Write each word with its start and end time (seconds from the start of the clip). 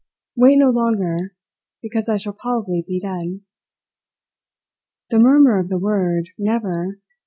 Wait 0.35 0.55
no 0.55 0.71
longer, 0.71 1.35
because 1.79 2.09
I 2.09 2.17
shall 2.17 2.33
probably 2.33 2.81
be 2.87 2.99
dead." 2.99 3.41
The 5.11 5.19
murmur 5.19 5.59
of 5.59 5.69
the 5.69 5.77
word 5.77 6.29
"Never!" 6.39 6.97